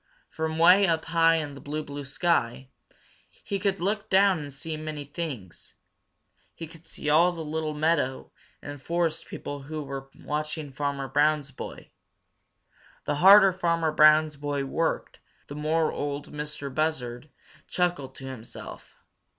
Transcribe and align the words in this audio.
From 0.31 0.57
way 0.57 0.87
up 0.87 1.05
high 1.05 1.35
in 1.35 1.53
the 1.53 1.61
blue, 1.61 1.83
blue 1.83 2.05
sky 2.05 2.69
he 3.43 3.59
could 3.59 3.79
look 3.79 4.09
down 4.09 4.39
and 4.39 4.51
see 4.51 4.75
many 4.75 5.05
things. 5.05 5.75
He 6.55 6.65
could 6.65 6.87
see 6.87 7.07
all 7.07 7.31
the 7.33 7.45
little 7.45 7.75
meadow 7.75 8.31
and 8.63 8.81
forest 8.81 9.27
people 9.27 9.61
who 9.61 9.83
were 9.83 10.09
watching 10.17 10.71
Farmer 10.71 11.07
Brown's 11.07 11.51
boy. 11.51 11.91
The 13.05 13.17
harder 13.21 13.53
Farmer 13.53 13.91
Brown's 13.91 14.37
boy 14.37 14.65
worked, 14.65 15.19
the 15.45 15.55
more 15.55 15.91
Ol' 15.91 16.23
Mistah 16.31 16.71
Buzzard 16.73 17.29
chuckled 17.67 18.15
to 18.15 18.25
himself. 18.25 18.95